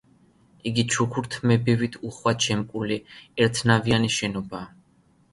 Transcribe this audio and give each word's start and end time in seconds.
იგი 0.67 0.83
ჩუქურთმებით 0.93 1.97
უხვად 2.09 2.41
შემკული 2.45 2.97
ერთნავიანი 3.47 4.09
შენობაა. 4.15 4.65